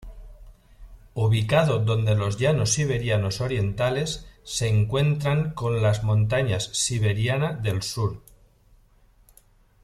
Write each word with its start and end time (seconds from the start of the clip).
Ubicado 1.13 1.77
donde 1.77 2.15
los 2.15 2.39
llanos 2.39 2.71
siberianos 2.73 3.39
orientales 3.39 4.25
se 4.41 4.67
encuentran 4.67 5.51
con 5.53 5.83
las 5.83 6.03
montañas 6.03 6.71
siberiana 6.73 7.53
del 7.53 7.83
sur. 7.83 8.19